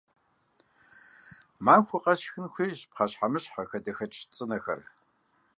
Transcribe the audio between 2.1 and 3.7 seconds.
шхын хуейщ пхъэщхьэмыщхьэ,